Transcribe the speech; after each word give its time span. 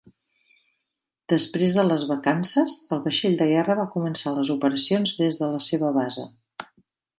Després 1.33 1.75
de 1.79 1.83
les 1.89 2.05
vacances, 2.13 2.79
el 2.97 3.03
vaixell 3.05 3.37
de 3.43 3.49
guerra 3.53 3.77
va 3.83 3.87
començar 3.99 4.35
les 4.41 4.53
operacions 4.57 5.15
des 5.23 5.41
de 5.43 5.53
la 5.55 5.63
seva 5.71 5.95
base. 6.03 6.29